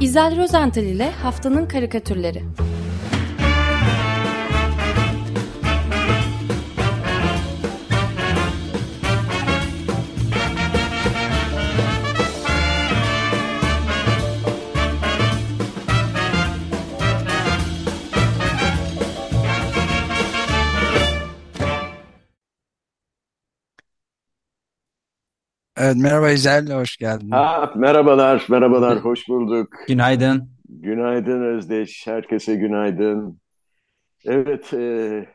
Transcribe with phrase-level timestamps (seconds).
[0.00, 2.42] İzel Rozental ile Haftanın Karikatürleri
[25.82, 27.30] Evet, merhaba İzel, hoş geldin.
[27.30, 29.68] Ha, merhabalar, merhabalar, hoş bulduk.
[29.88, 30.48] Günaydın.
[30.68, 33.40] Günaydın Özdeş, herkese günaydın.
[34.24, 35.26] Evet, e,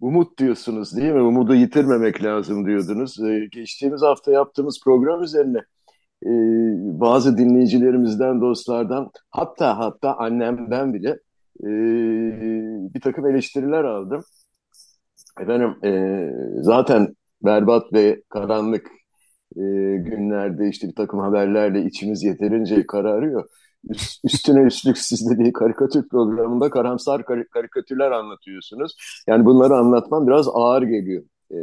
[0.00, 1.22] umut diyorsunuz değil mi?
[1.22, 3.20] Umudu yitirmemek lazım diyordunuz.
[3.20, 5.58] E, geçtiğimiz hafta yaptığımız program üzerine
[6.26, 6.30] e,
[7.00, 11.10] bazı dinleyicilerimizden, dostlardan, hatta hatta annemden bile
[11.60, 11.68] e,
[12.94, 14.22] bir takım eleştiriler aldım.
[15.40, 15.92] Efendim, e,
[16.62, 18.99] zaten berbat ve karanlık
[19.56, 19.62] e,
[19.96, 23.48] günlerde işte bir takım haberlerle içimiz yeterince kararıyor.
[23.90, 28.96] Üst, üstüne üstlük siz dediği karikatür programında karamsar karikatürler anlatıyorsunuz.
[29.26, 31.58] Yani bunları anlatmam biraz ağır geliyor e,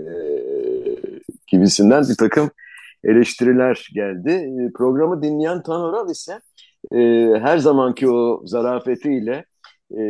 [1.47, 2.49] gibisinden bir takım
[3.03, 4.29] eleştiriler geldi.
[4.31, 6.39] E, programı dinleyen Tanoral ise
[6.91, 6.97] e,
[7.39, 9.45] her zamanki o zarafetiyle
[9.91, 10.01] e,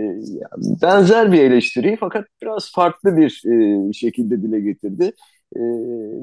[0.81, 3.43] benzer bir eleştiriyi fakat biraz farklı bir
[3.89, 5.13] e, şekilde dile getirdi
[5.55, 5.59] e,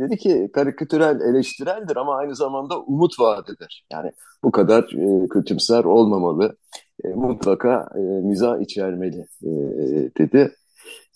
[0.00, 3.86] dedi ki karikatürel eleştireldir ama aynı zamanda umut vaat eder.
[3.92, 4.12] Yani
[4.44, 4.83] bu kadar
[5.25, 6.56] e, kötümser olmamalı,
[7.05, 9.50] e, mutlaka e, mizah içermeli e,
[10.19, 10.52] dedi.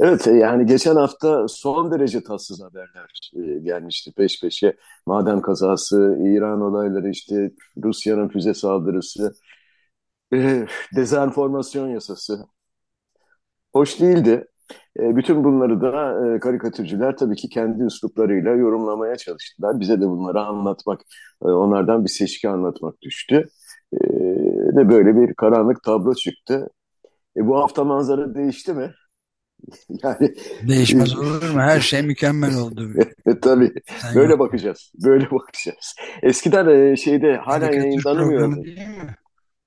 [0.01, 4.77] Evet yani geçen hafta son derece tatsız haberler e, gelmişti peş peşe.
[5.07, 7.51] Maden kazası, İran olayları işte
[7.85, 9.33] Rusya'nın füze saldırısı,
[10.35, 12.47] e, dezenformasyon yasası.
[13.73, 14.49] Hoş değildi.
[15.01, 19.81] E, bütün bunları da e, karikatürcüler tabii ki kendi üsluplarıyla yorumlamaya çalıştılar.
[19.81, 21.01] Bize de bunları anlatmak,
[21.43, 23.49] e, onlardan bir seçki anlatmak düştü.
[24.77, 26.69] Ve böyle bir karanlık tablo çıktı.
[27.37, 28.93] E, bu hafta manzara değişti mi?
[30.03, 30.35] Yani
[30.69, 31.61] Değişmez olur mu?
[31.61, 32.91] Her şey mükemmel oldu.
[33.27, 33.73] e, tabii.
[33.87, 34.41] Sen böyle yok.
[34.41, 34.93] bakacağız.
[35.05, 35.95] Böyle bakacağız.
[36.23, 38.65] Eskiden şeyde hala yayınlanamıyor.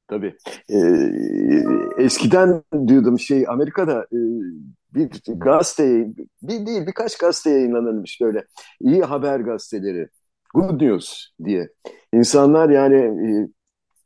[0.07, 0.35] Tabii.
[0.69, 4.19] Ee, eskiden diyordum şey Amerika'da e,
[4.93, 6.07] bir gazete,
[6.41, 8.45] bir değil birkaç gazete yayınlanırmış böyle.
[8.81, 10.09] iyi haber gazeteleri.
[10.53, 11.69] Good News diye.
[12.13, 13.47] İnsanlar yani e,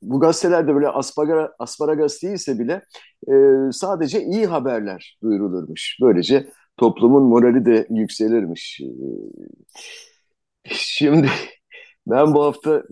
[0.01, 2.81] bu gazetelerde böyle aspara, asparagas değilse bile
[3.28, 3.34] e,
[3.72, 5.97] sadece iyi haberler duyurulurmuş.
[6.01, 8.81] Böylece toplumun morali de yükselirmiş.
[8.81, 8.85] E,
[10.66, 11.29] şimdi
[12.07, 12.84] ben bu hafta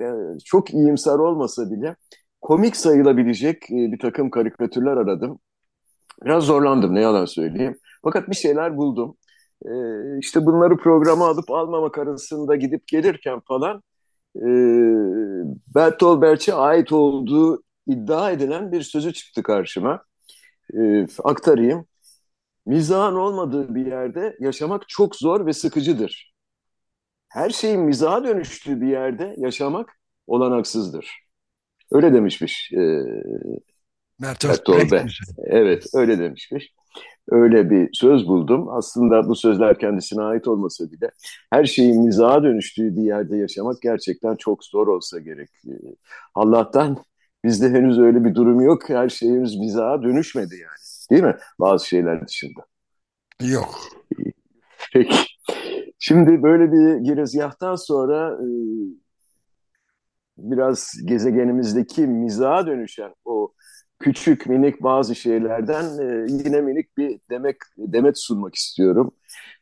[0.46, 1.96] çok iyimser olmasa bile
[2.42, 5.40] komik sayılabilecek bir takım karikatürler aradım.
[6.26, 7.78] Biraz zorlandım ne yalan söyleyeyim.
[8.04, 9.18] Fakat bir şeyler buldum.
[9.66, 9.72] E,
[10.20, 13.84] işte bunları programa alıp almamak arasında gidip gelirken falan
[14.36, 14.48] e,
[15.76, 20.04] Bertolt Brecht'e ait olduğu iddia edilen bir sözü çıktı karşıma.
[20.80, 21.86] E, aktarayım.
[22.66, 26.34] Mizahın olmadığı bir yerde yaşamak çok zor ve sıkıcıdır.
[27.30, 31.24] Her şeyin mizaha dönüştüğü bir yerde yaşamak olanaksızdır.
[31.92, 32.72] Öyle demişmiş.
[32.74, 33.04] E,
[34.22, 35.20] Bertolt Brecht.
[35.38, 36.74] Evet, öyle demişmiş.
[37.30, 38.70] Öyle bir söz buldum.
[38.70, 41.12] Aslında bu sözler kendisine ait olmasa bile
[41.50, 45.50] her şeyin mizaha dönüştüğü bir yerde yaşamak gerçekten çok zor olsa gerek.
[46.36, 46.98] Allah'tan
[47.44, 48.90] bizde henüz öyle bir durum yok.
[48.90, 51.10] Her şeyimiz mizaha dönüşmedi yani.
[51.12, 51.36] Değil mi?
[51.60, 52.66] Bazı şeyler dışında.
[53.42, 53.80] Yok.
[54.94, 55.16] Peki.
[56.00, 58.48] Şimdi böyle bir girizgahtan sonra e,
[60.38, 63.54] biraz gezegenimizdeki mizaha dönüşen o
[64.04, 69.12] küçük minik bazı şeylerden e, yine minik bir demek demet sunmak istiyorum.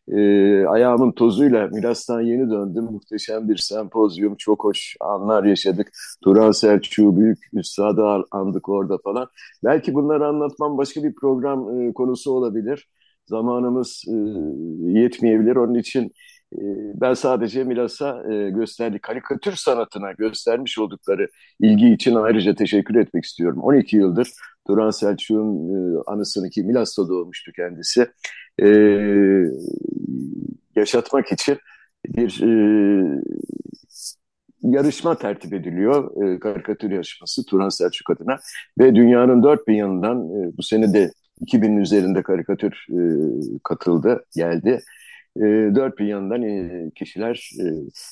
[0.07, 0.17] E,
[0.65, 2.83] ayağımın tozuyla Milas'tan yeni döndüm.
[2.83, 5.91] Muhteşem bir sempozyum, çok hoş anlar yaşadık.
[6.23, 9.27] Turan Selçuk'u büyük üstadı andık orada falan.
[9.63, 12.89] Belki bunları anlatmam başka bir program e, konusu olabilir.
[13.25, 14.13] Zamanımız e,
[14.99, 15.55] yetmeyebilir.
[15.55, 16.11] Onun için
[17.01, 21.27] ben sadece Milas'a e, gösterdiği karikatür sanatına göstermiş oldukları
[21.59, 23.59] ilgi için ayrıca teşekkür etmek istiyorum.
[23.61, 24.31] 12 yıldır
[24.67, 28.07] Turan Selçuk'un e, anısını ki Milas'ta doğmuştu kendisi.
[28.61, 28.67] E,
[30.75, 31.57] yaşatmak için
[32.07, 32.43] bir
[34.61, 36.11] yarışma tertip ediliyor.
[36.39, 38.37] karikatür yarışması Turan Selçuk adına.
[38.79, 41.11] Ve dünyanın dört bin yanından bu sene de
[41.41, 42.85] 2000'in üzerinde karikatür
[43.63, 44.81] katıldı, geldi
[45.37, 45.41] e,
[45.75, 47.65] dört bir yandan e, kişiler e,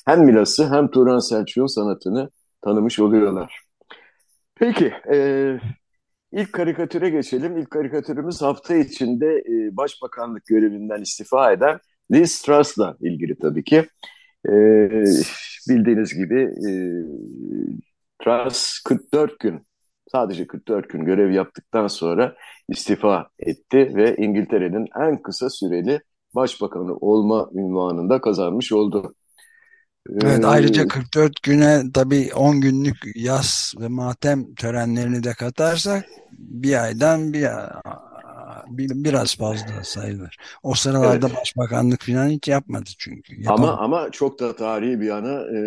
[0.06, 2.30] hem Milas'ı hem Turan Selçuk'un sanatını
[2.62, 3.60] tanımış oluyorlar.
[4.54, 5.56] Peki, e,
[6.32, 7.58] ilk karikatüre geçelim.
[7.58, 11.78] İlk karikatürümüz hafta içinde e, başbakanlık görevinden istifa eden
[12.12, 13.86] Liz Truss'la ilgili tabii ki.
[14.48, 14.52] E,
[15.68, 16.72] bildiğiniz gibi e,
[18.24, 19.62] Truss 44 gün
[20.12, 22.36] sadece 44 gün görev yaptıktan sonra
[22.68, 26.00] istifa etti ve İngiltere'nin en kısa süreli
[26.34, 29.14] başbakanı olma ünvanında kazanmış oldu.
[30.22, 37.32] Evet, ayrıca 44 güne tabii 10 günlük yaz ve matem törenlerini de katarsak bir aydan
[37.32, 37.46] bir,
[38.68, 40.36] bir biraz fazla sayılır.
[40.62, 41.36] O sıralarda evet.
[41.40, 43.42] başbakanlık falan hiç yapmadı çünkü.
[43.42, 43.72] Yapamadı.
[43.72, 45.60] Ama ama çok da tarihi bir yana e,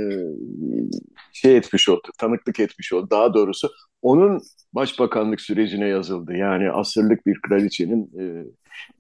[1.33, 3.07] şey etmiş oldu, tanıklık etmiş oldu.
[3.11, 3.69] Daha doğrusu
[4.01, 4.41] onun
[4.73, 6.33] başbakanlık sürecine yazıldı.
[6.33, 8.45] Yani asırlık bir kraliçenin e,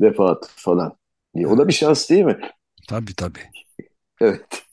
[0.01, 0.97] vefatı falan.
[1.35, 1.47] Evet.
[1.47, 2.39] O da bir şans değil mi?
[2.89, 3.39] Tabii tabii.
[4.21, 4.63] Evet.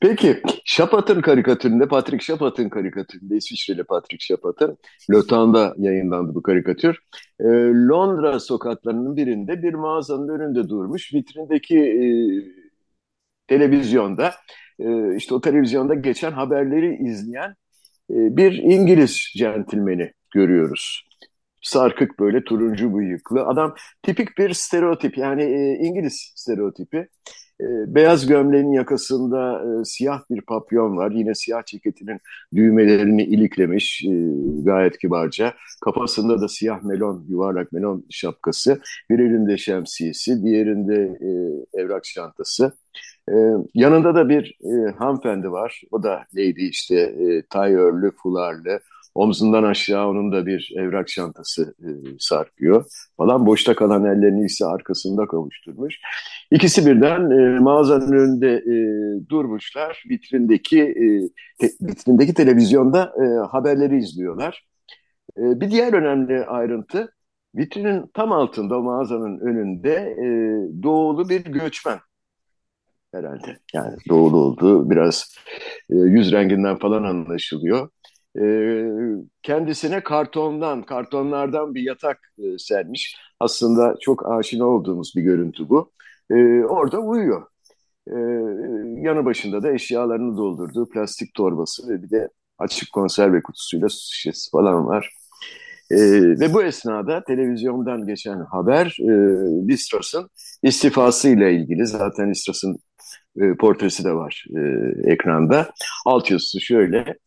[0.00, 4.78] Peki Şapat'ın karikatüründe, Patrick Şapat'ın karikatüründe, İsviçreli Patrick Şapat'ın
[5.10, 6.98] Lotan'da yayınlandı bu karikatür.
[7.40, 7.44] E,
[7.88, 11.14] Londra sokaklarının birinde bir mağazanın önünde durmuş.
[11.14, 12.04] Vitrindeki e,
[13.46, 14.34] televizyonda,
[14.78, 17.50] e, işte o televizyonda geçen haberleri izleyen
[18.10, 21.11] e, bir İngiliz centilmeni görüyoruz.
[21.62, 23.46] Sarkık böyle turuncu bıyıklı.
[23.46, 27.08] Adam tipik bir stereotip yani e, İngiliz stereotipi.
[27.60, 27.64] E,
[27.94, 31.10] beyaz gömleğin yakasında e, siyah bir papyon var.
[31.10, 32.20] Yine siyah ceketinin
[32.54, 34.10] düğmelerini iliklemiş e,
[34.62, 35.54] gayet kibarca.
[35.84, 38.80] Kafasında da siyah melon, yuvarlak melon şapkası.
[39.10, 41.30] Bir elinde şemsiyesi, diğerinde e,
[41.82, 42.72] evrak çantası.
[43.28, 43.34] E,
[43.74, 45.82] yanında da bir e, hanımefendi var.
[45.90, 48.80] O da lady işte e, tayörlü, fularlı,
[49.14, 51.88] Omzundan aşağı onun da bir evrak çantası e,
[52.18, 52.84] sarkıyor
[53.16, 53.46] falan.
[53.46, 56.00] Boşta kalan ellerini ise arkasında kavuşturmuş.
[56.50, 58.74] İkisi birden e, mağazanın önünde e,
[59.28, 60.04] durmuşlar.
[60.10, 60.94] Vitrindeki
[61.80, 63.14] vitrindeki televizyonda
[63.50, 64.66] haberleri izliyorlar.
[65.36, 67.14] Bir diğer önemli ayrıntı
[67.54, 70.16] vitrinin tam altında mağazanın önünde
[70.82, 71.98] doğulu bir göçmen
[73.14, 73.58] herhalde.
[73.74, 75.34] Yani doğulu olduğu biraz
[75.90, 77.88] e, yüz renginden falan anlaşılıyor
[78.40, 78.44] e,
[79.42, 83.16] kendisine kartondan, kartonlardan bir yatak e, sermiş.
[83.40, 85.92] Aslında çok aşina olduğumuz bir görüntü bu.
[86.30, 86.34] E,
[86.64, 87.42] orada uyuyor.
[88.08, 88.16] E,
[89.02, 94.50] yanı başında da eşyalarını doldurduğu plastik torbası ve bir de açık konserve kutusuyla su şişesi
[94.50, 95.10] falan var.
[95.90, 95.96] E,
[96.40, 99.12] ve bu esnada televizyondan geçen haber e,
[99.68, 100.30] Listras'ın
[100.62, 101.86] istifası ile ilgili.
[101.86, 102.78] Zaten Listras'ın
[103.40, 104.60] e, portresi de var e,
[105.12, 105.70] ekranda.
[106.06, 107.18] Alt yazısı şöyle.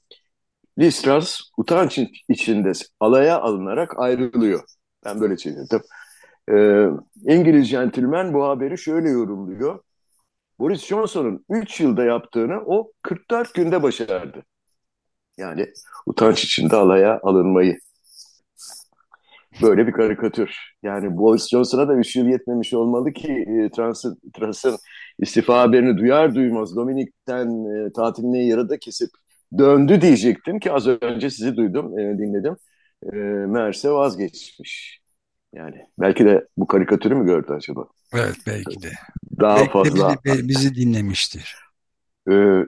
[0.79, 1.99] Listras utanç
[2.29, 4.63] içinde alaya alınarak ayrılıyor.
[5.05, 5.81] Ben böyle çevirdim.
[6.51, 6.87] Ee,
[7.33, 9.79] İngiliz centilmen bu haberi şöyle yorumluyor.
[10.59, 14.43] Boris Johnson'un 3 yılda yaptığını o 44 günde başardı.
[15.37, 15.67] Yani
[16.05, 17.79] utanç içinde alaya alınmayı.
[19.61, 20.55] Böyle bir karikatür.
[20.83, 24.65] Yani Boris Johnson'a da 3 yıl yetmemiş olmalı ki e, Truss'ın Trans
[25.19, 27.47] istifa haberini duyar duymaz Dominik'ten
[27.87, 29.09] e, tatilini yarıda kesip
[29.57, 32.57] döndü diyecektim ki az önce sizi duydum, e, dinledim.
[33.03, 33.15] E,
[33.47, 34.99] meğerse vazgeçmiş.
[35.53, 37.87] Yani belki de bu karikatürü mü gördü acaba?
[38.13, 38.91] Evet belki de.
[39.39, 40.15] Daha belki fazla.
[40.25, 41.55] De bizi, bizi dinlemiştir.
[42.31, 42.65] Ee,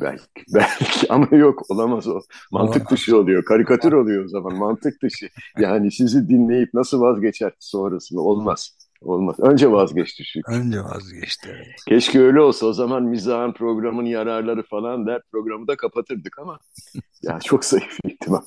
[0.00, 0.24] belki,
[0.54, 2.20] belki ama yok olamaz o.
[2.52, 3.44] Mantık dışı oluyor.
[3.44, 5.28] Karikatür oluyor o zaman mantık dışı.
[5.58, 8.76] Yani sizi dinleyip nasıl vazgeçer sonrasında olmaz.
[9.04, 9.36] Olmaz.
[9.40, 10.52] Önce vazgeçti çünkü.
[10.52, 11.48] Önce vazgeçti.
[11.56, 11.84] Evet.
[11.88, 12.66] Keşke öyle olsa.
[12.66, 16.58] O zaman mizahın programın yararları falan der programı da kapatırdık ama
[17.22, 18.40] ya çok zayıf ihtimal.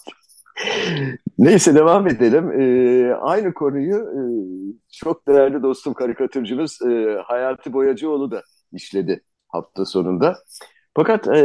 [1.38, 2.62] Neyse devam edelim.
[2.62, 4.22] Ee, aynı konuyu e,
[4.94, 10.38] çok değerli dostum karikatürcümüz e, Hayati Boyacıoğlu da işledi hafta sonunda.
[10.96, 11.42] Fakat e,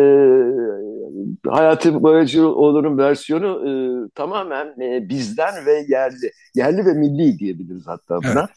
[1.49, 3.71] Hayati Boyacıoğlu'nun versiyonu e,
[4.15, 6.33] tamamen e, bizden ve yerli.
[6.55, 8.41] Yerli ve milli diyebiliriz hatta buna.
[8.41, 8.51] Evet.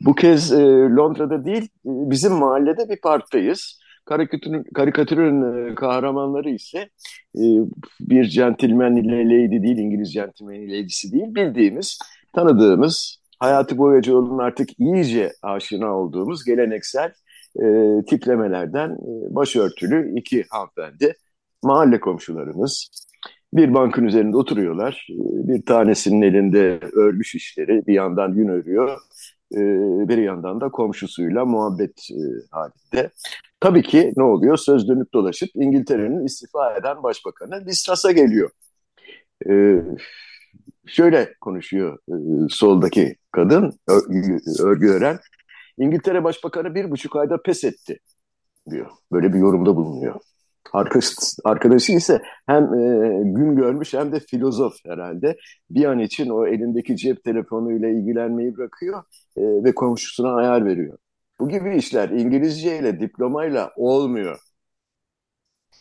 [0.00, 0.62] Bu kez e,
[0.96, 3.80] Londra'da değil, e, bizim mahallede bir parktayız.
[4.04, 6.78] Karikatürün, karikatürün e, kahramanları ise
[7.36, 7.44] e,
[8.00, 11.98] bir centilmen ile lady değil, İngiliz centilmen ile lady'si değil, bildiğimiz,
[12.34, 17.12] tanıdığımız, Hayati Boyacıoğlu'nun artık iyice aşina olduğumuz geleneksel
[17.56, 17.64] e,
[18.08, 21.16] tiplemelerden e, başörtülü iki hanımefendi,
[21.62, 22.90] mahalle komşularımız.
[23.52, 25.06] Bir bankın üzerinde oturuyorlar.
[25.10, 28.98] E, bir tanesinin elinde örgü şişleri, bir yandan yün örüyor
[29.54, 29.58] e,
[30.08, 33.10] bir yandan da komşusuyla muhabbet e, halinde.
[33.60, 34.56] Tabii ki ne oluyor?
[34.56, 38.50] Söz dönüp dolaşıp İngiltere'nin istifa eden başbakanı Listras'a geliyor.
[39.48, 39.82] E,
[40.86, 41.98] şöyle konuşuyor
[42.50, 43.72] soldaki kadın,
[44.60, 45.18] örgü öğren.
[45.78, 47.98] İngiltere Başbakanı bir buçuk ayda pes etti
[48.70, 48.90] diyor.
[49.12, 50.20] Böyle bir yorumda bulunuyor.
[50.72, 51.06] Arkadaş,
[51.44, 55.36] arkadaşı ise hem e, gün görmüş hem de filozof herhalde.
[55.70, 59.02] Bir an için o elindeki cep telefonuyla ilgilenmeyi bırakıyor
[59.36, 60.98] e, ve komşusuna ayar veriyor.
[61.40, 64.38] Bu gibi işler İngilizce ile diplomayla olmuyor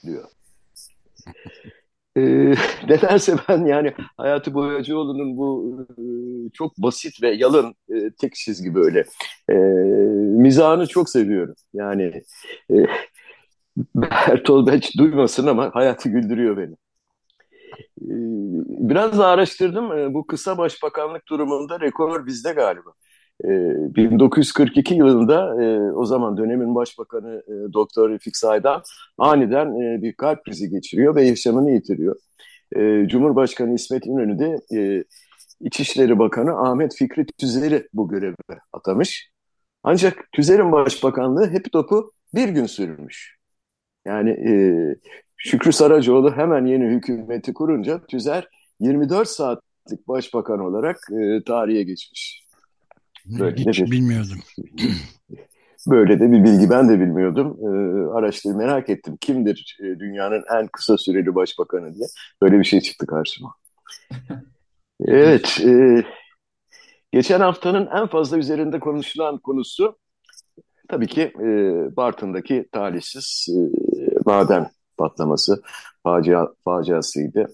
[0.03, 0.29] diyor.
[2.17, 2.21] E,
[2.87, 6.03] nedense ben yani Hayati Boyacıoğlu'nun bu e,
[6.53, 9.05] çok basit ve yalın e, tek çizgi böyle
[9.49, 9.53] e,
[10.41, 11.55] mizahını çok seviyorum.
[11.73, 12.21] Yani
[12.71, 12.75] e,
[13.95, 16.73] Bertolt Brecht duymasın ama hayatı güldürüyor beni.
[18.01, 18.15] E,
[18.89, 19.91] biraz da araştırdım.
[19.91, 22.89] E, bu kısa başbakanlık durumunda rekor bizde galiba.
[23.43, 28.81] 1942 ee, yılında e, o zaman dönemin başbakanı e, Doktor Refik Saydan
[29.17, 32.15] aniden e, bir kalp krizi geçiriyor ve yaşamını yitiriyor.
[33.07, 34.59] Cumhurbaşkanı İsmet İnönü de
[35.61, 38.35] İçişleri Bakanı Ahmet Fikri Tüzer'i bu göreve
[38.73, 39.31] atamış.
[39.83, 43.38] Ancak Tüzer'in başbakanlığı hep topu bir gün sürmüş.
[44.09, 44.37] Yani
[45.37, 48.47] Şükrü Saracoğlu hemen yeni hükümeti kurunca Tüzer
[48.79, 50.97] 24 saatlik başbakan olarak
[51.45, 52.43] tarihe geçmiş.
[53.39, 54.39] Böyle Hiç bir, bilmiyordum.
[55.87, 57.57] Böyle de bir bilgi ben de bilmiyordum.
[57.61, 59.17] Ee, araştırdım, merak ettim.
[59.21, 62.07] Kimdir e, dünyanın en kısa süreli başbakanı diye.
[62.41, 63.53] Böyle bir şey çıktı karşıma.
[65.05, 65.61] evet.
[65.65, 66.03] E,
[67.11, 69.97] geçen haftanın en fazla üzerinde konuşulan konusu
[70.87, 71.45] tabii ki e,
[71.95, 73.59] Bartın'daki talihsiz e,
[74.29, 75.61] maden patlaması
[76.03, 77.47] facia, faciasıydı.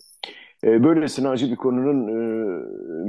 [0.64, 2.20] E, böylesine acı bir konunun e,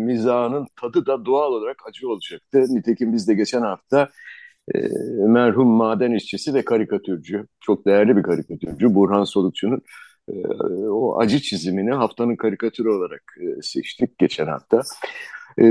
[0.04, 2.64] mizahının tadı da doğal olarak acı olacaktı.
[2.68, 4.08] Nitekim biz de geçen hafta
[4.74, 4.78] e,
[5.18, 9.82] merhum maden işçisi ve karikatürcü, çok değerli bir karikatürcü Burhan Solukçu'nun
[10.28, 10.46] e,
[10.88, 14.82] o acı çizimini haftanın karikatürü olarak e, seçtik geçen hafta.
[15.60, 15.64] E,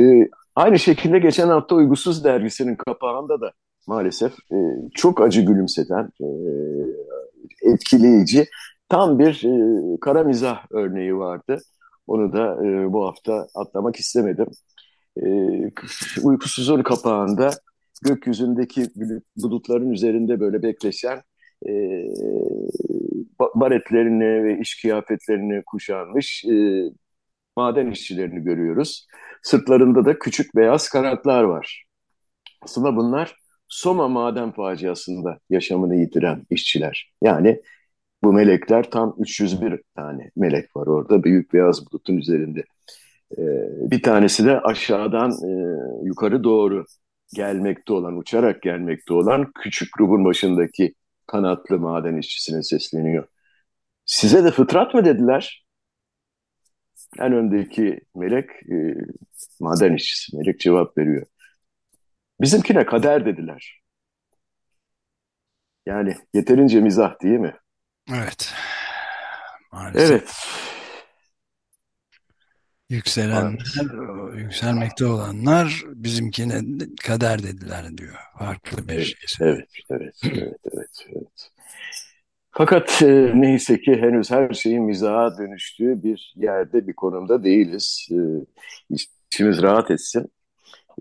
[0.56, 3.52] aynı şekilde geçen hafta Uygusuz dergisinin kapağında da
[3.88, 4.58] maalesef e,
[4.94, 6.28] çok acı gülümseten, e,
[7.62, 8.46] etkileyici
[8.90, 11.62] tam bir e, kara mizah örneği vardı.
[12.08, 14.48] Onu da e, bu hafta atlamak istemedim.
[15.18, 15.26] E,
[16.24, 17.50] uykusuzun kapağında
[18.04, 18.90] gökyüzündeki
[19.38, 21.22] bulutların üzerinde böyle bekleşen
[21.68, 21.72] e,
[23.56, 26.84] baretlerini ve iş kıyafetlerini kuşanmış e,
[27.58, 29.08] maden işçilerini görüyoruz.
[29.44, 31.86] Sırtlarında da küçük beyaz kanatlar var.
[32.62, 33.36] Aslında bunlar
[33.68, 37.14] Soma maden faciasında yaşamını yitiren işçiler.
[37.22, 37.62] Yani
[38.24, 42.64] bu melekler tam 301 tane melek var orada büyük beyaz bulutun üzerinde.
[43.38, 43.42] Ee,
[43.92, 45.50] bir tanesi de aşağıdan e,
[46.08, 46.86] yukarı doğru
[47.36, 50.96] gelmekte olan, uçarak gelmekte olan küçük grubun başındaki
[51.28, 53.28] kanatlı maden işçisine sesleniyor.
[54.06, 55.66] Size de fıtrat mı dediler?
[57.20, 58.96] En öndeki melek e,
[59.60, 60.38] maden işçisi.
[60.38, 61.26] Melek cevap veriyor.
[62.42, 63.82] Bizimkine kader dediler.
[65.86, 67.56] Yani yeterince mizah değil mi?
[68.14, 68.54] Evet.
[69.72, 70.12] Maalesef.
[70.12, 70.32] Evet.
[72.90, 76.62] Yükselenler, yükselmekte olanlar bizimkine
[77.04, 78.16] kader dediler diyor.
[78.40, 79.48] Farklı bir evet, şey.
[79.48, 81.52] Evet, evet, evet, evet, evet.
[82.52, 88.08] Fakat e, neyse ki henüz her şeyin mizaha dönüştüğü bir yerde, bir konumda değiliz.
[88.12, 88.18] E,
[89.30, 90.32] içimiz rahat etsin.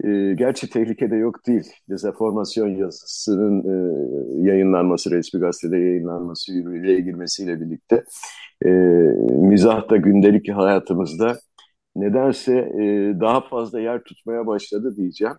[0.05, 1.73] E, gerçi tehlikede yok değil.
[1.91, 8.05] Dezenformasyon yazısının e, yayınlanması, resmi gazetede yayınlanması, yürürlüğe girmesiyle birlikte
[8.65, 8.69] e,
[9.31, 11.39] mizah da gündelik hayatımızda
[11.97, 15.35] nedense e, daha fazla yer tutmaya başladı diyeceğim.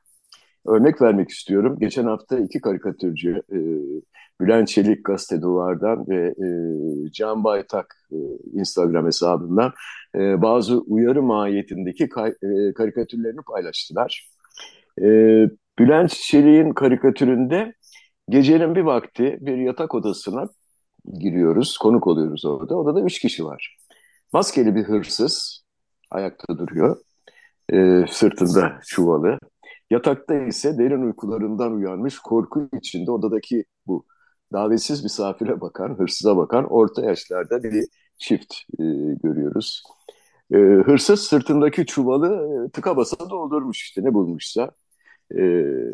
[0.67, 1.77] Örnek vermek istiyorum.
[1.79, 3.57] Geçen hafta iki karikatürcü, e,
[4.41, 6.47] Bülent Çelik Gazete Duvar'dan ve e,
[7.11, 8.17] Can Baytak e,
[8.53, 9.71] Instagram hesabından
[10.15, 14.34] e, bazı uyarı mahiyetindeki kay, e, karikatürlerini paylaştılar.
[15.01, 15.05] E,
[15.79, 17.73] Bülent Çelik'in karikatüründe
[18.29, 20.47] gecenin bir vakti bir yatak odasına
[21.19, 22.75] giriyoruz, konuk oluyoruz orada.
[22.75, 23.77] Odada üç kişi var.
[24.33, 25.63] Maskeli bir hırsız
[26.11, 26.97] ayakta duruyor,
[27.73, 29.39] e, sırtında çuvalı.
[29.91, 34.05] Yatakta ise derin uykularından uyanmış, korku içinde odadaki bu
[34.53, 37.85] davetsiz misafire bakan, hırsıza bakan orta yaşlarda bir
[38.17, 38.83] çift e,
[39.23, 39.83] görüyoruz.
[40.53, 44.71] E, hırsız sırtındaki çuvalı e, tıka basa doldurmuş işte ne bulmuşsa
[45.31, 45.41] e,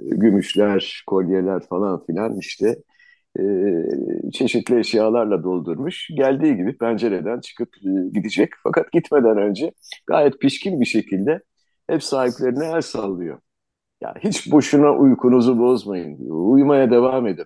[0.01, 2.75] gümüşler, kolyeler falan filan işte
[3.39, 3.43] e,
[4.33, 6.07] çeşitli eşyalarla doldurmuş.
[6.17, 8.49] Geldiği gibi pencereden çıkıp e, gidecek.
[8.63, 9.71] Fakat gitmeden önce
[10.07, 11.43] gayet pişkin bir şekilde
[11.89, 13.39] ev sahiplerine el sallıyor.
[14.01, 16.35] Ya hiç boşuna uykunuzu bozmayın diyor.
[16.35, 17.45] Uyumaya devam edin.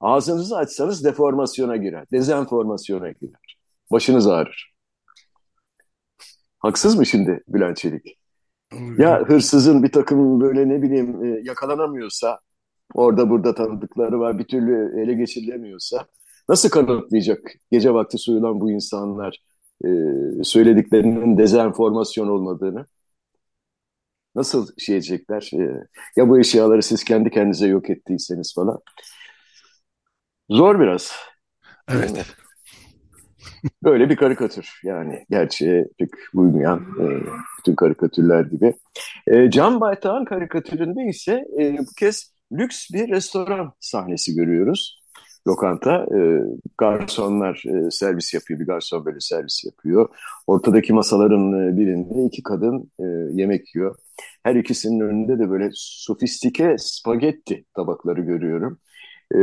[0.00, 3.58] Ağzınızı açsanız deformasyona girer, dezenformasyona girer.
[3.92, 4.74] Başınız ağrır.
[6.58, 8.23] Haksız mı şimdi Bülent Çelik?
[8.98, 12.40] Ya hırsızın bir takım böyle ne bileyim e, yakalanamıyorsa,
[12.94, 16.06] orada burada tanıdıkları var bir türlü ele geçirilemiyorsa
[16.48, 19.38] nasıl kanıtlayacak gece vakti soyulan bu insanlar
[19.84, 19.88] e,
[20.44, 22.86] söylediklerinin dezenformasyon olmadığını?
[24.34, 25.50] Nasıl şey edecekler?
[25.54, 28.80] E, ya bu eşyaları siz kendi kendinize yok ettiyseniz falan.
[30.50, 31.12] Zor biraz.
[31.88, 32.36] Evet.
[33.84, 37.04] Böyle bir karikatür yani gerçeğe pek uymayan e,
[37.58, 38.74] bütün karikatürler gibi.
[39.26, 45.04] E, Can Baytağ'ın karikatüründe ise e, bu kez lüks bir restoran sahnesi görüyoruz.
[45.46, 46.40] Lokanta, e,
[46.78, 50.08] garsonlar e, servis yapıyor, bir garson böyle servis yapıyor.
[50.46, 53.96] Ortadaki masaların e, birinde iki kadın e, yemek yiyor.
[54.42, 58.78] Her ikisinin önünde de böyle sofistike spagetti tabakları görüyorum.
[59.34, 59.38] E,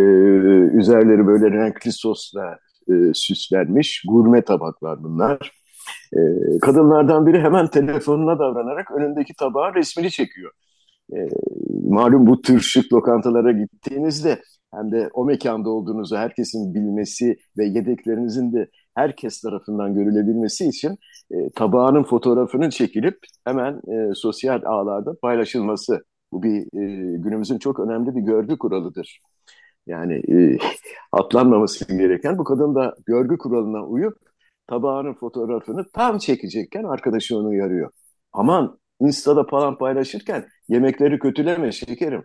[0.77, 2.59] üzerleri böyle renkli sosla
[2.89, 5.61] e, süslenmiş gurme tabaklar bunlar.
[6.13, 6.19] E,
[6.61, 10.51] kadınlardan biri hemen telefonuna davranarak önündeki tabağın resmini çekiyor.
[11.13, 11.17] E,
[11.83, 14.41] malum bu tür şık lokantalara gittiğinizde
[14.73, 20.97] hem de o mekanda olduğunuzu herkesin bilmesi ve yedeklerinizin de herkes tarafından görülebilmesi için
[21.31, 26.03] e, tabağının fotoğrafının çekilip hemen e, sosyal ağlarda paylaşılması.
[26.31, 29.19] Bu bir e, günümüzün çok önemli bir görgü kuralıdır.
[29.91, 30.57] Yani e,
[31.11, 34.17] atlanmaması gereken bu kadın da görgü kuralına uyup
[34.67, 37.91] tabağının fotoğrafını tam çekecekken arkadaşı onu uyarıyor.
[38.33, 42.23] Aman Insta'da falan paylaşırken yemekleri kötüleme şekerim.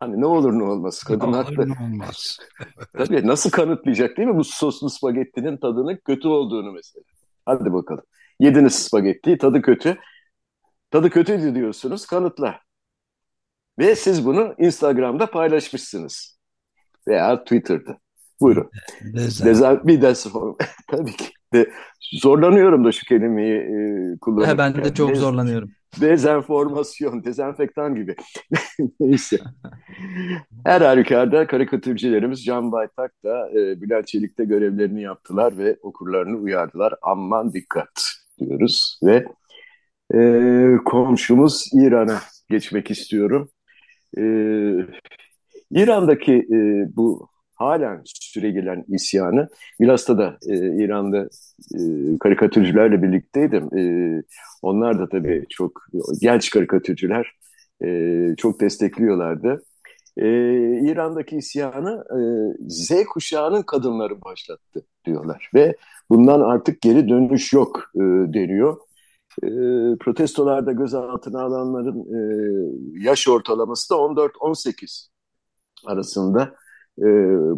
[0.00, 1.02] Hani ne olur ne olmaz.
[1.02, 1.68] Kadın ne haklı.
[1.68, 2.38] ne olmaz.
[2.96, 7.04] Tabii nasıl kanıtlayacak değil mi bu soslu spagettinin tadının kötü olduğunu mesela.
[7.46, 8.04] Hadi bakalım.
[8.40, 9.96] Yediniz spagettiyi tadı kötü.
[10.90, 12.60] Tadı kötüydü diyorsunuz kanıtla.
[13.78, 16.38] Ve siz bunu Instagram'da paylaşmışsınız.
[17.08, 17.98] Veya Twitter'da.
[18.40, 18.70] Buyurun.
[19.44, 19.86] Deza.
[19.86, 20.54] Bir dezenform.
[20.90, 21.24] Tabii ki.
[21.54, 21.70] De,
[22.12, 24.52] zorlanıyorum da şu kelimeyi e, kullanırken.
[24.54, 25.70] He, ben de çok Dez- zorlanıyorum.
[26.00, 28.16] Dezenformasyon, dezenfektan gibi.
[29.00, 29.38] Neyse.
[30.64, 36.94] Her halükarda karikatürcülerimiz Can Baytak da e, Bülent Çelik'te görevlerini yaptılar ve okurlarını uyardılar.
[37.02, 38.02] Aman dikkat
[38.38, 39.26] diyoruz ve
[40.14, 43.50] e, komşumuz İran'a geçmek istiyorum.
[44.18, 44.22] E,
[45.70, 49.48] İran'daki e, bu halen süregelen isyanı,
[49.80, 51.28] Milas'ta da e, İran'da
[51.74, 51.80] e,
[52.20, 53.78] karikatürcülerle birlikteydim.
[53.78, 53.82] E,
[54.62, 55.86] onlar da tabii çok
[56.20, 57.32] genç karikatürcüler
[57.84, 59.62] e, çok destekliyorlardı.
[60.16, 60.26] E,
[60.90, 62.20] İran'daki isyanı e,
[62.68, 65.76] Z kuşağının kadınları başlattı diyorlar ve
[66.10, 68.00] bundan artık geri dönüş yok e,
[68.34, 68.76] deniyor.
[69.42, 69.48] E,
[70.00, 75.08] protestolarda gözaltına alanların e, yaş ortalaması da 14-18
[75.86, 76.54] arasında.
[76.98, 77.06] E,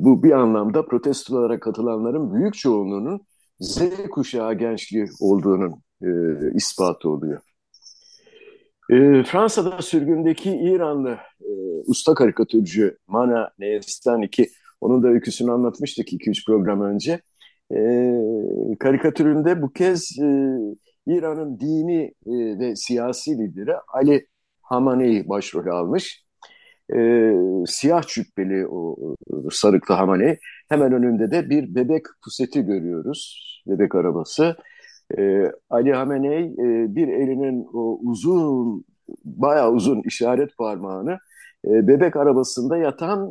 [0.04, 3.20] bu bir anlamda protestolara katılanların büyük çoğunluğunun
[3.60, 6.08] Z kuşağı gençliği olduğunun e,
[6.54, 7.40] ispatı oluyor.
[8.90, 11.50] E, Fransa'da sürgündeki İranlı e,
[11.86, 14.48] usta karikatürcü Mana Neyestani ki
[14.80, 17.20] onun da öyküsünü anlatmıştık 2-3 program önce.
[17.70, 17.78] E,
[18.78, 20.26] karikatüründe bu kez e,
[21.06, 24.26] İran'ın dini e, ve siyasi lideri Ali
[24.62, 26.24] Hamane'yi başrol almış.
[26.94, 27.32] E,
[27.66, 28.96] siyah cübbeli o
[29.50, 30.38] sarıklı Hamane
[30.68, 33.44] hemen önünde de bir bebek puseti görüyoruz.
[33.66, 34.56] Bebek arabası.
[35.18, 38.84] E, Ali Hameney e, bir elinin o uzun,
[39.24, 41.18] bayağı uzun işaret parmağını
[41.64, 43.30] bebek arabasında yatan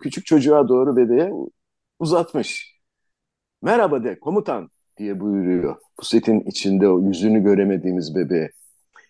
[0.00, 1.32] küçük çocuğa doğru bebeğe
[1.98, 2.80] uzatmış.
[3.62, 5.76] Merhaba de komutan diye buyuruyor.
[5.98, 8.50] Pusetin içinde o yüzünü göremediğimiz bebeğe.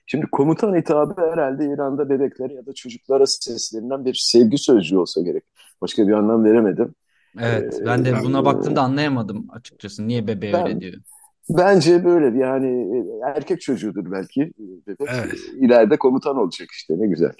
[0.07, 5.45] Şimdi komutan hitabı herhalde İran'da bebeklere ya da çocuklara seslerinden bir sevgi sözcüğü olsa gerek.
[5.81, 6.95] Başka bir anlam veremedim.
[7.41, 10.09] Evet, ben de buna baktığımda anlayamadım açıkçası.
[10.09, 10.95] Niye bebeğe Ben- öyle diyor?
[11.51, 14.53] Bence böyle yani e, erkek çocuğudur belki
[14.87, 15.09] bebek.
[15.15, 15.35] Evet.
[15.61, 17.33] İleride komutan olacak işte ne güzel.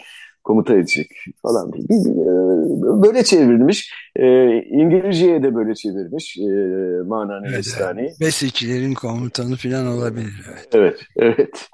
[0.45, 1.11] Komuta edecek
[1.43, 1.73] falan.
[1.73, 3.93] Bir- e, Böyle çevrilmiş.
[4.17, 6.39] E, İngilizceye de böyle çevirmiş.
[6.39, 6.43] E,
[7.07, 8.11] Manan Evet, Estani.
[8.21, 10.47] Besikçilerin komutanı falan olabilir.
[10.51, 10.69] Evet.
[10.73, 11.69] Evet, evet.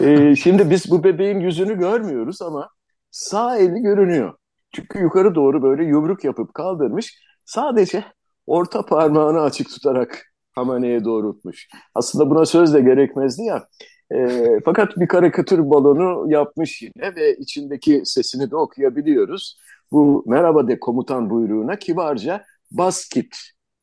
[0.00, 2.68] Ee, şimdi biz bu bebeğin yüzünü görmüyoruz ama
[3.10, 4.34] sağ eli görünüyor.
[4.74, 7.18] Çünkü yukarı doğru böyle yumruk yapıp kaldırmış.
[7.44, 8.04] Sadece
[8.46, 11.68] orta parmağını açık tutarak Hamane'ye doğrultmuş.
[11.94, 13.66] Aslında buna söz de gerekmezdi ya.
[14.14, 19.56] Ee, fakat bir karikatür balonu yapmış yine ve içindeki sesini de okuyabiliyoruz.
[19.92, 23.36] Bu merhaba de komutan buyruğuna kibarca basket,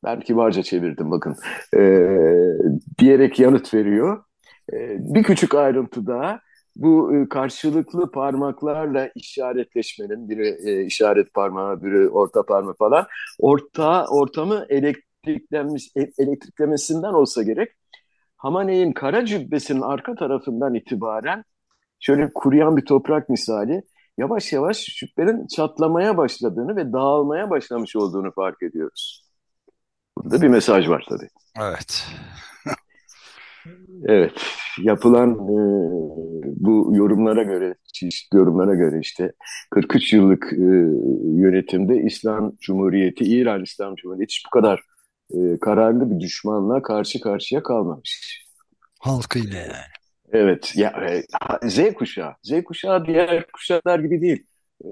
[0.03, 1.35] ben kibarca çevirdim bakın,
[1.77, 2.07] ee,
[2.99, 4.23] diyerek yanıt veriyor.
[4.73, 6.39] Ee, bir küçük ayrıntı daha.
[6.75, 13.05] Bu e, karşılıklı parmaklarla işaretleşmenin, biri e, işaret parmağı, biri orta parmağı falan,
[13.39, 17.69] orta ortamı elektriklenmiş, e- elektriklemesinden olsa gerek.
[18.39, 21.43] Hamaney'in kara cübbesinin arka tarafından itibaren
[21.99, 23.81] şöyle kuruyan bir toprak misali
[24.17, 29.29] yavaş yavaş cübbenin çatlamaya başladığını ve dağılmaya başlamış olduğunu fark ediyoruz.
[30.17, 31.29] Burada bir mesaj var tabii.
[31.59, 32.07] Evet.
[34.05, 34.41] Evet,
[34.81, 35.57] yapılan e,
[36.55, 39.33] bu yorumlara göre, çeşitli yorumlara göre işte
[39.71, 40.65] 43 yıllık e,
[41.41, 44.83] yönetimde İslam Cumhuriyeti, İran İslam Cumhuriyeti hiç bu kadar
[45.33, 48.45] e, kararlı bir düşmanla karşı karşıya kalmamış.
[48.99, 49.71] Halkıyla yani.
[50.31, 50.89] Evet, ya
[51.63, 52.33] e, Z kuşağı.
[52.43, 54.43] Z kuşağı diğer kuşaklar gibi değil.
[54.85, 54.87] E,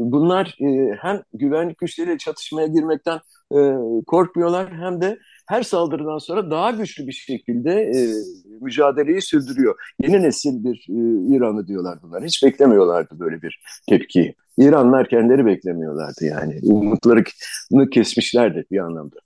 [0.00, 3.20] bunlar e, hem güvenlik güçleriyle çatışmaya girmekten
[3.54, 3.60] e,
[4.06, 5.18] korkmuyorlar hem de
[5.48, 8.12] her saldırıdan sonra daha güçlü bir şekilde e,
[8.60, 9.74] mücadeleyi sürdürüyor.
[10.02, 12.24] Yeni nesil bir e, İran'ı diyorlar bunlar.
[12.24, 14.34] Hiç beklemiyorlardı böyle bir tepkiyi.
[14.58, 16.58] İranlar kendileri beklemiyorlardı yani.
[16.62, 19.16] Umutlarını kesmişlerdi bir anlamda.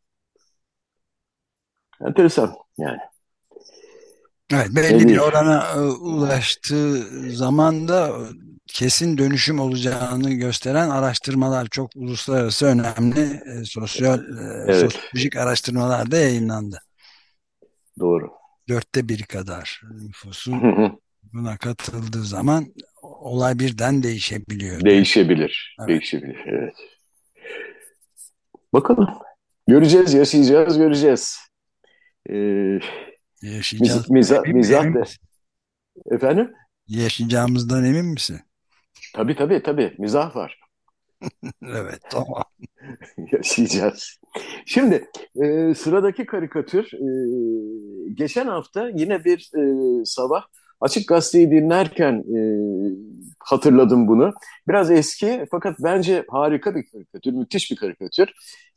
[2.01, 2.99] Enteresan yani.
[4.53, 7.03] Evet, belli bir orana e, ulaştığı
[7.37, 8.13] zaman da
[8.67, 14.23] kesin dönüşüm olacağını gösteren araştırmalar çok uluslararası önemli e, sosyal e,
[14.65, 14.81] evet.
[14.81, 16.83] sosyolojik araştırmalar da yayınlandı.
[17.99, 18.31] Doğru.
[18.69, 20.63] Dörtte bir kadar nüfusun
[21.33, 22.67] buna katıldığı zaman
[23.03, 24.81] olay birden değişebiliyor.
[24.81, 25.77] Değişebilir.
[25.79, 25.89] Evet.
[25.89, 26.39] Değişebilir.
[26.47, 26.75] Evet.
[28.73, 29.09] Bakalım.
[29.69, 31.46] Göreceğiz, yaşayacağız, göreceğiz.
[32.31, 32.79] Ee,
[33.43, 34.11] Yaşayacağız.
[34.11, 35.03] Miza, mizah de.
[36.11, 36.53] Efendim?
[36.89, 38.41] Yaşayacağımızdan emin misin?
[39.15, 39.95] Tabii tabii tabii.
[39.99, 40.61] Mizah var.
[41.63, 42.45] evet tamam.
[43.33, 44.19] Yaşayacağız.
[44.67, 45.11] Şimdi
[45.43, 47.09] e, sıradaki karikatür e,
[48.15, 50.43] geçen hafta yine bir e, sabah
[50.81, 52.41] Açık Gazete'yi dinlerken e,
[53.39, 54.33] hatırladım bunu.
[54.69, 58.29] Biraz eski fakat bence harika bir karikatür, müthiş bir karikatür.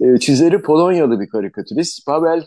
[0.02, 2.44] E, çizeri Polonyalı bir karikatürist Pavel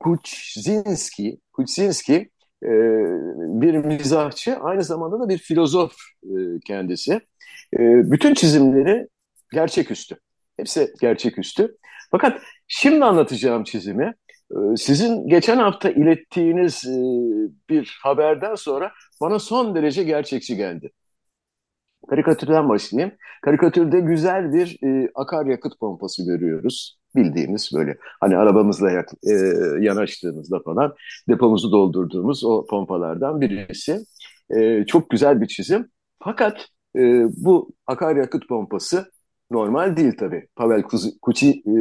[0.00, 2.30] Kuczynski, Kuczynski
[2.62, 2.70] e,
[3.60, 6.28] bir mizahçı, aynı zamanda da bir filozof e,
[6.66, 7.12] kendisi.
[7.74, 7.78] E,
[8.10, 9.08] bütün çizimleri
[9.52, 10.16] gerçeküstü.
[10.56, 11.76] Hepsi gerçeküstü.
[12.10, 14.14] Fakat şimdi anlatacağım çizimi
[14.50, 16.98] e, sizin geçen hafta ilettiğiniz e,
[17.70, 20.90] bir haberden sonra bana son derece gerçekçi geldi.
[22.10, 23.14] Karikatürden başlayayım.
[23.42, 26.98] Karikatürde güzel bir e, akaryakıt pompası görüyoruz.
[27.16, 29.32] Bildiğimiz böyle hani arabamızla yak, e,
[29.80, 30.94] yanaştığımızda falan
[31.28, 33.98] depomuzu doldurduğumuz o pompalardan birisi.
[34.56, 35.88] E, çok güzel bir çizim.
[36.24, 37.00] Fakat e,
[37.36, 39.04] bu akaryakıt pompası
[39.50, 40.46] normal değil tabii.
[40.56, 40.82] Pavel
[41.22, 41.72] Kuci, e,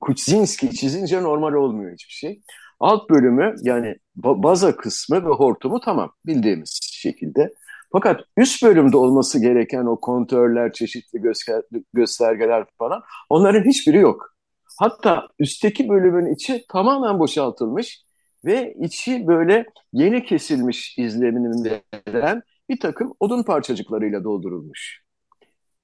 [0.00, 2.42] Kuczynski çizince normal olmuyor hiçbir şey.
[2.80, 7.50] Alt bölümü yani baza kısmı ve hortumu tamam bildiğimiz şekilde.
[7.92, 11.62] Fakat üst bölümde olması gereken o kontörler, çeşitli göster
[11.92, 14.34] göstergeler falan onların hiçbiri yok.
[14.80, 18.04] Hatta üstteki bölümün içi tamamen boşaltılmış
[18.44, 25.02] ve içi böyle yeni kesilmiş izlenimini veren bir takım odun parçacıklarıyla doldurulmuş.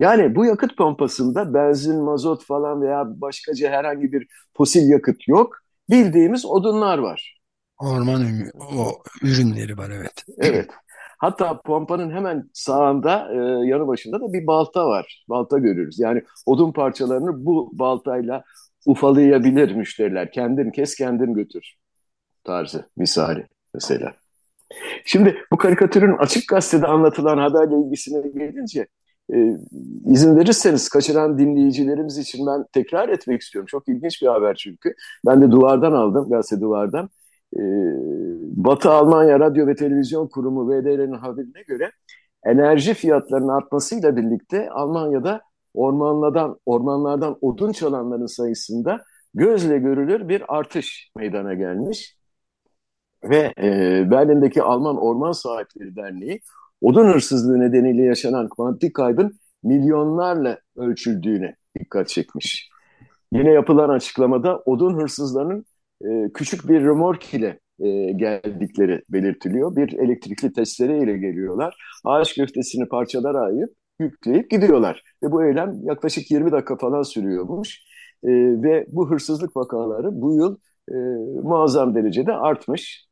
[0.00, 5.56] Yani bu yakıt pompasında benzin, mazot falan veya başkaca herhangi bir fosil yakıt yok.
[5.90, 7.40] Bildiğimiz odunlar var.
[7.78, 8.22] Orman
[8.76, 10.24] o ürünleri var evet.
[10.38, 10.70] Evet.
[11.18, 13.36] Hatta pompanın hemen sağında e,
[13.68, 15.24] yanı başında da bir balta var.
[15.28, 15.98] Balta görürüz.
[15.98, 18.44] Yani odun parçalarını bu baltayla
[18.86, 20.32] ufalayabilir müşteriler.
[20.32, 21.74] Kendin kes kendin götür
[22.44, 24.12] tarzı misali mesela.
[25.04, 28.86] Şimdi bu karikatürün açık gazetede anlatılan haberle ilgisine gelince
[29.34, 29.56] e,
[30.06, 33.66] izin verirseniz kaçıran dinleyicilerimiz için ben tekrar etmek istiyorum.
[33.66, 34.94] Çok ilginç bir haber çünkü.
[35.26, 37.10] Ben de duvardan aldım, gazete duvardan.
[37.56, 37.62] E,
[38.56, 41.90] Batı Almanya Radyo ve Televizyon Kurumu VDR'nin haberine göre
[42.44, 45.40] enerji fiyatlarının artmasıyla birlikte Almanya'da
[45.76, 52.16] ormanlardan ormanlardan odun çalanların sayısında gözle görülür bir artış meydana gelmiş.
[53.24, 53.70] Ve e,
[54.10, 56.40] Berlin'deki Alman Orman Sahipleri Derneği
[56.80, 62.70] odun hırsızlığı nedeniyle yaşanan kuantik kaybın milyonlarla ölçüldüğüne dikkat çekmiş.
[63.32, 65.64] Yine yapılan açıklamada odun hırsızlarının
[66.04, 69.76] e, küçük bir remork ile e, geldikleri belirtiliyor.
[69.76, 71.76] Bir elektrikli testere ile geliyorlar.
[72.04, 75.02] Ağaç köftesini parçalara ayıp yükleyip gidiyorlar.
[75.22, 77.80] Ve bu eylem yaklaşık 20 dakika falan sürüyormuş.
[78.24, 78.30] E,
[78.62, 80.56] ve bu hırsızlık vakaları bu yıl
[80.90, 80.94] e,
[81.42, 83.06] muazzam derecede artmış.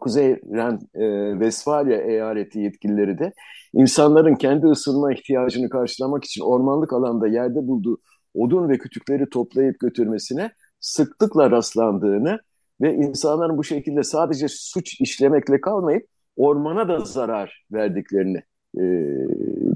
[0.00, 3.32] Kuzey Ren, e, Vesfalya eyaleti yetkilileri de
[3.74, 7.98] insanların kendi ısınma ihtiyacını karşılamak için ormanlık alanda yerde bulduğu
[8.34, 12.38] odun ve kütükleri toplayıp götürmesine sıklıkla rastlandığını
[12.80, 16.06] ve insanların bu şekilde sadece suç işlemekle kalmayıp
[16.36, 18.42] ormana da zarar verdiklerini
[18.76, 18.84] e,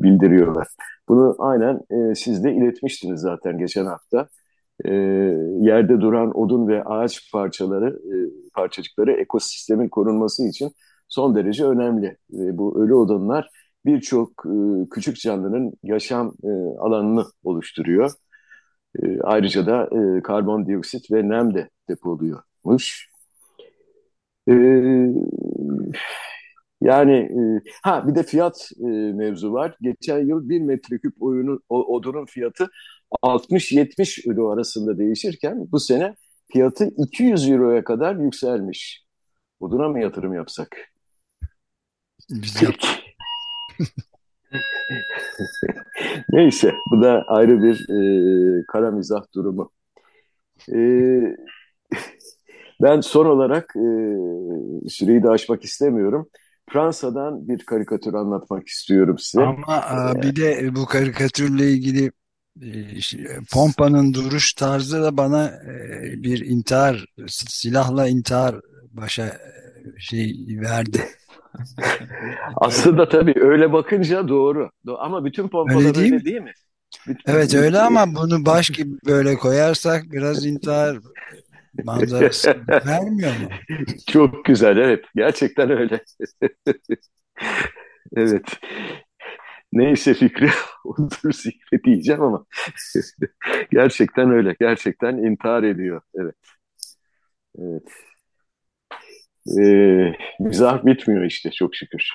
[0.03, 0.67] bildiriyorlar.
[1.09, 4.29] Bunu aynen e, siz de iletmiştiniz zaten geçen hafta.
[4.85, 4.93] E,
[5.61, 8.15] yerde duran odun ve ağaç parçaları, e,
[8.55, 10.71] parçacıkları ekosistemin korunması için
[11.09, 12.07] son derece önemli.
[12.07, 13.51] E, bu ölü odunlar
[13.87, 18.11] birçok e, küçük canlının yaşam e, alanını oluşturuyor.
[19.03, 23.09] E, ayrıca da e, karbondioksit ve nem de depoluyormuş.
[24.49, 24.53] E,
[26.81, 27.41] yani e,
[27.83, 29.77] ha bir de fiyat e, mevzu var.
[29.81, 32.71] Geçen yıl bir metreküp oyunu, o, odunun fiyatı
[33.23, 36.15] 60-70 euro arasında değişirken bu sene
[36.53, 39.05] fiyatı 200 euroya kadar yükselmiş.
[39.61, 40.77] Oduna mı yatırım yapsak?
[42.61, 42.89] Peki.
[46.33, 47.89] Neyse, bu da ayrı bir
[48.61, 49.73] e, kara mizah durumu.
[50.73, 50.79] E,
[52.83, 56.29] ben son olarak e, süreyi de aşmak istemiyorum.
[56.69, 59.45] Fransa'dan bir karikatür anlatmak istiyorum size.
[59.45, 62.13] Ama e, bir de bu karikatürle ilgili
[62.63, 68.57] e, şey, Pompa'nın duruş tarzı da bana e, bir intihar, silahla intihar
[68.91, 69.39] başa e,
[69.99, 71.05] şey verdi.
[72.57, 74.71] Aslında tabii öyle bakınca doğru.
[74.87, 76.53] Do- Ama bütün pompalar Öyle değil öyle değil mi?
[77.09, 80.99] Bütün- Evet öyle ama bunu baş gibi böyle koyarsak biraz intihar
[81.85, 83.49] manzarası vermiyor mu?
[84.07, 85.05] Çok güzel, evet.
[85.17, 86.01] Gerçekten öyle.
[88.17, 88.59] Evet.
[89.73, 90.51] Neyse Fikri,
[90.85, 92.45] odur Zihri diyeceğim ama
[93.71, 94.57] gerçekten öyle.
[94.61, 96.01] Gerçekten intihar ediyor.
[96.15, 96.35] Evet.
[97.59, 97.83] Evet.
[99.61, 102.11] Ee, mizah bitmiyor işte çok şükür.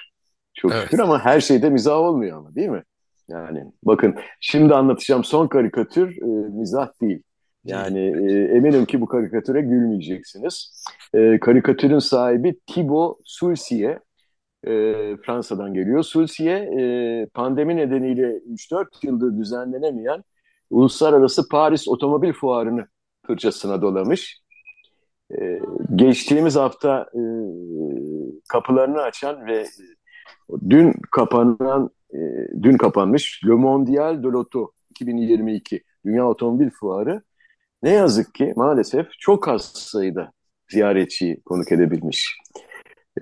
[0.54, 0.84] Çok Evet.
[0.84, 2.84] şükür ama her şeyde mizah olmuyor ama değil mi?
[3.30, 7.24] Yani bakın şimdi anlatacağım son karikatür e, mizah değil.
[7.66, 10.84] Yani e, eminim ki bu karikatüre gülmeyeceksiniz.
[11.14, 14.00] E, karikatürün sahibi Thibaut Sulcier.
[14.68, 14.72] E,
[15.26, 16.04] Fransa'dan geliyor.
[16.04, 20.24] Sulcier e, pandemi nedeniyle 3-4 yıldır düzenlenemeyen
[20.70, 22.88] Uluslararası Paris Otomobil Fuarı'nı
[23.26, 24.42] fırçasına dolamış.
[25.40, 25.60] E,
[25.96, 27.22] geçtiğimiz hafta e,
[28.50, 29.66] kapılarını açan ve
[30.70, 32.20] dün kapanan e,
[32.64, 37.22] dün kapanmış Le Mondial de l'Auto 2022 Dünya Otomobil Fuarı
[37.84, 40.32] ne yazık ki maalesef çok az sayıda
[40.72, 42.38] ziyaretçiyi konuk edebilmiş.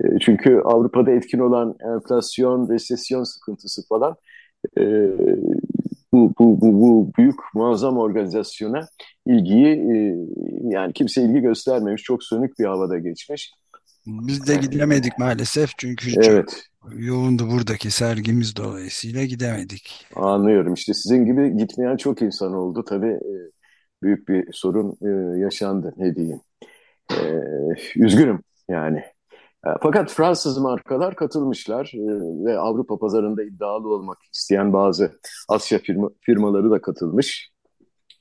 [0.00, 4.16] E, çünkü Avrupa'da etkin olan enflasyon, resesyon sıkıntısı falan
[4.78, 4.82] e,
[6.12, 8.88] bu, bu, bu, bu büyük muazzam organizasyona
[9.26, 10.16] ilgiyi e,
[10.68, 12.02] yani kimse ilgi göstermemiş.
[12.02, 13.52] Çok sönük bir havada geçmiş.
[14.06, 20.06] Biz de gidemedik maalesef çünkü çok Evet yoğundu buradaki sergimiz dolayısıyla gidemedik.
[20.16, 20.74] anlıyorum.
[20.74, 22.84] İşte sizin gibi gitmeyen çok insan oldu.
[22.88, 23.18] Tabii
[24.02, 26.40] büyük bir sorun e, yaşandı ne diyeyim.
[27.12, 27.40] E,
[27.96, 28.98] üzgünüm yani.
[29.66, 35.12] E, Fakat Fransız markalar katılmışlar e, ve Avrupa pazarında iddialı olmak isteyen bazı
[35.48, 37.52] Asya firma, firmaları da katılmış.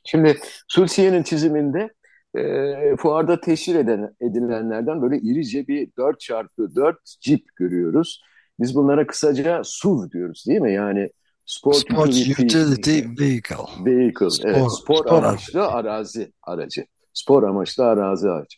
[0.03, 1.89] Şimdi Sulciye'nin çiziminde
[2.35, 8.21] e, fuarda teşhir eden, edilenlerden böyle irice bir 4x4 Jeep görüyoruz.
[8.59, 10.73] Biz bunlara kısaca SUV diyoruz değil mi?
[10.73, 11.09] Yani
[11.51, 13.55] Sport, Sport Utility, Vehicle.
[13.85, 14.29] Vehicle.
[14.29, 16.85] Spor, evet, spor, spor amaçlı arazi aracı.
[17.13, 18.57] Spor amaçlı arazi aracı.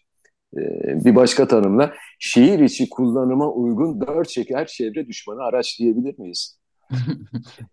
[0.57, 6.59] Ee, bir başka tanımla şehir içi kullanıma uygun dört çeker çevre düşmanı araç diyebilir miyiz?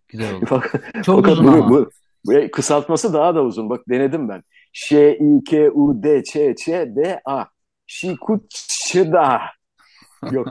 [0.09, 0.47] Güzel oldu.
[0.51, 1.71] Bak- Çok Fakat uzun bu, ama.
[1.71, 1.91] bu,
[2.27, 3.71] bu kısaltması daha da uzun.
[3.71, 4.43] Bak denedim ben.
[4.73, 7.45] Ş, İ, K, U, D, Ç, Ç, D, A.
[7.87, 9.41] Şikuçda.
[10.33, 10.49] Yok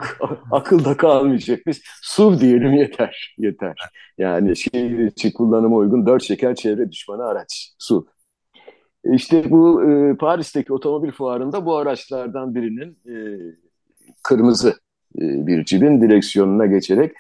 [0.52, 1.60] akılda kalmayacak.
[1.68, 3.36] Biz SUV diyelim yeter.
[3.38, 3.76] Yeter.
[4.18, 7.74] Yani şehir içi kullanıma uygun dört şeker çevre düşmanı araç.
[7.80, 8.02] SUV.
[9.04, 13.16] İşte bu e, Paris'teki otomobil fuarında bu araçlardan birinin e,
[14.24, 14.70] kırmızı
[15.22, 17.12] e, bir cibin direksiyonuna geçerek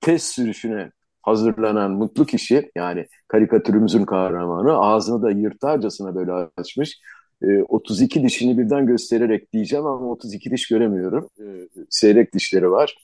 [0.00, 0.90] test sürüşüne
[1.22, 6.98] hazırlanan mutlu kişi yani karikatürümüzün kahramanı ağzını da yırtarcasına böyle açmış.
[7.42, 11.28] E, 32 dişini birden göstererek diyeceğim ama 32 diş göremiyorum.
[11.40, 11.44] E,
[11.90, 12.94] seyrek dişleri var.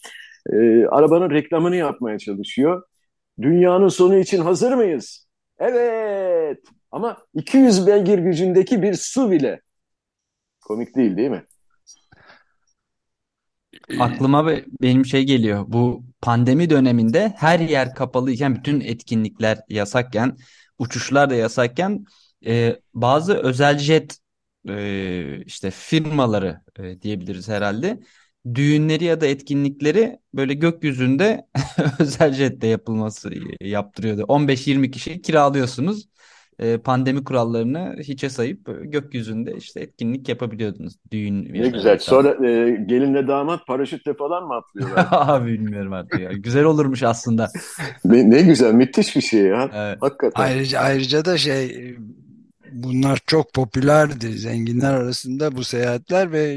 [0.52, 2.82] E, arabanın reklamını yapmaya çalışıyor.
[3.40, 5.26] Dünyanın sonu için hazır mıyız?
[5.58, 6.58] Evet.
[6.90, 9.60] Ama 200 beygir gücündeki bir su bile.
[10.60, 11.44] Komik değil değil mi?
[14.00, 15.64] Aklıma be- benim şey geliyor.
[15.68, 20.36] Bu pandemi döneminde her yer kapalıyken, bütün etkinlikler yasakken,
[20.78, 22.04] uçuşlar da yasakken
[22.46, 24.18] e, bazı özel jet
[24.68, 28.00] e, işte firmaları e, diyebiliriz herhalde.
[28.54, 31.46] Düğünleri ya da etkinlikleri böyle gökyüzünde
[31.98, 34.22] özel jette yapılması e, yaptırıyordu.
[34.22, 36.08] 15-20 kişi kiralıyorsunuz.
[36.58, 40.94] E, pandemi kurallarını hiçe sayıp gökyüzünde işte etkinlik yapabiliyordunuz.
[41.12, 41.98] Düğün Ne güzel.
[41.98, 45.06] Sonra e, gelinle damat paraşütle falan mı atlıyorlar?
[45.10, 46.32] Abi bilmiyorum artık ya.
[46.32, 47.48] Güzel olurmuş aslında.
[48.04, 49.70] ne, ne güzel, müthiş bir şey ya.
[49.74, 49.98] Evet.
[50.00, 50.42] Hakikaten.
[50.42, 51.96] Ayrıca ayrıca da şey
[52.74, 56.56] bunlar çok popülerdi zenginler arasında bu seyahatler ve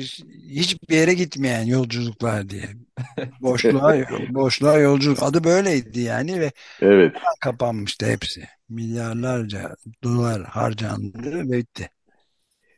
[0.50, 2.70] hiçbir yere gitmeyen yolculuklar diye.
[3.42, 3.96] Boşluğa
[4.30, 6.52] boşluğa yolculuk adı böyleydi yani ve
[6.82, 7.16] Evet.
[7.42, 8.48] kapanmıştı hepsi.
[8.70, 11.90] Milyarlarca dolar harcandı ve bitti.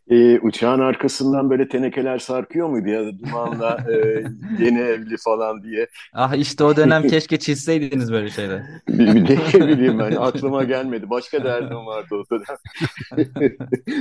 [0.09, 4.23] E, uçağın arkasından böyle tenekeler sarkıyor muydu ya da dumanla e,
[4.63, 5.87] yeni evli falan diye.
[6.13, 8.61] Ah işte o dönem keşke çizseydiniz böyle şeyler.
[8.89, 11.09] Bir, bir ne bileyim ben aklıma gelmedi.
[11.09, 12.57] Başka derdim vardı o dönem.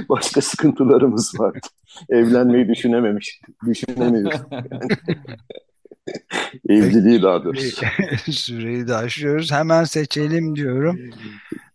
[0.09, 1.67] Başka sıkıntılarımız vardı.
[2.09, 3.41] Evlenmeyi düşünememiş.
[3.67, 4.41] Düşünemiyoruz.
[4.51, 4.67] Yani.
[6.69, 7.87] Evliliği daha doğrusu.
[8.31, 9.53] Süreyi de aşıyoruz.
[9.53, 10.99] Hemen seçelim diyorum.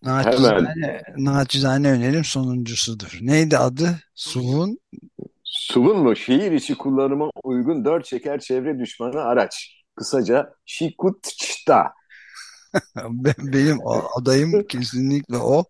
[0.03, 3.17] Naçizane, naçizane önerim sonuncusudur.
[3.21, 3.99] Neydi adı?
[4.15, 4.79] Suvun?
[5.43, 6.15] Suvun mu?
[6.15, 9.83] Şehir içi kullanıma uygun dört şeker çevre düşmanı araç.
[9.95, 11.93] Kısaca Şikutç'ta.
[13.39, 13.77] Benim
[14.17, 15.65] adayım kesinlikle o.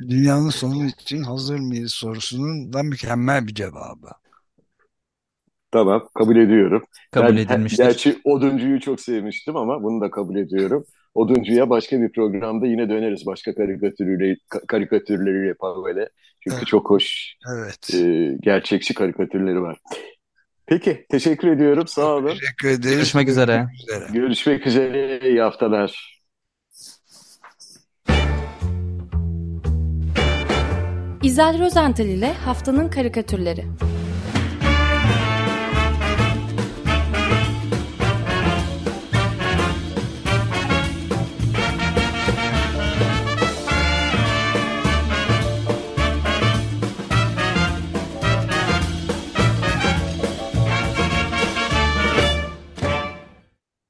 [0.00, 4.08] Dünyanın sonu için hazır mıyız sorusunun da mükemmel bir cevabı.
[5.72, 6.82] Tamam, kabul ediyorum.
[7.10, 7.84] Kabul ben, edilmiştir.
[7.84, 10.84] Gerçi Oduncu'yu çok sevmiştim ama bunu da kabul ediyorum.
[11.14, 13.26] Oduncu'ya başka bir programda yine döneriz.
[13.26, 14.36] Başka karikatürleriyle,
[14.68, 16.08] karikatürleriyle Pavel'e.
[16.44, 16.66] Çünkü evet.
[16.66, 17.94] çok hoş, evet.
[17.94, 19.78] e, gerçekçi karikatürleri var.
[20.66, 21.86] Peki, teşekkür ediyorum.
[21.86, 22.28] Sağ olun.
[22.28, 22.94] Teşekkür ederiz.
[22.94, 23.66] Görüşmek üzere.
[24.12, 25.20] Görüşmek üzere.
[25.30, 26.20] İyi haftalar.
[31.22, 33.64] İzel Rozental ile Haftanın Karikatürleri